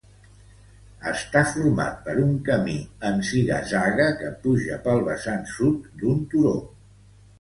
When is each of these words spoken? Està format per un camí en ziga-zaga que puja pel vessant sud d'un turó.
Està 1.09 1.41
format 1.49 1.99
per 2.07 2.15
un 2.23 2.31
camí 2.47 2.77
en 3.09 3.21
ziga-zaga 3.29 4.09
que 4.23 4.33
puja 4.47 4.81
pel 4.87 5.07
vessant 5.11 5.49
sud 5.59 5.89
d'un 6.01 6.29
turó. 6.33 6.57